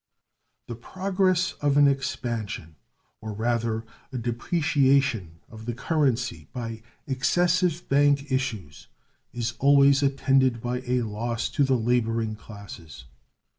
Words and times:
The 0.67 0.73
progress 0.73 1.51
of 1.61 1.77
an 1.77 1.87
expansion, 1.87 2.75
or 3.21 3.33
rather 3.33 3.85
a 4.11 4.17
depreciation, 4.17 5.41
of 5.47 5.67
the 5.67 5.75
currency 5.75 6.47
by 6.53 6.81
excessive 7.05 7.87
bank 7.87 8.31
issues 8.31 8.87
is 9.31 9.53
always 9.59 10.01
attended 10.01 10.59
by 10.59 10.81
a 10.87 11.03
loss 11.03 11.49
to 11.49 11.63
the 11.63 11.77
laboring 11.77 12.35
classes. 12.35 13.05